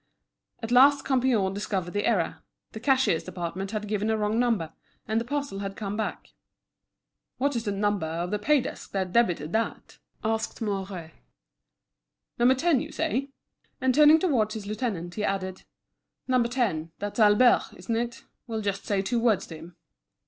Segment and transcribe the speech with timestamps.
[0.63, 4.73] At last Campion discovered the error; the cashier's department had given a wrong number,
[5.07, 6.29] and the parcel had come back.
[7.37, 11.11] "What is the number of the pay desk that debited that?" asked Mouret:
[12.39, 12.51] "No.
[12.51, 13.29] 10, you say?"
[13.79, 15.65] And turning towards his lieutenant, he added:
[16.27, 16.41] "No.
[16.41, 18.23] 10; that's Albert, isn't it?
[18.47, 19.75] We'll just say two words to him."